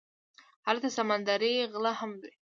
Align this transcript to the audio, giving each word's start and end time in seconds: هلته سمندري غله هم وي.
هلته 0.67 0.87
سمندري 0.97 1.53
غله 1.73 1.91
هم 1.99 2.11
وي. 2.21 2.31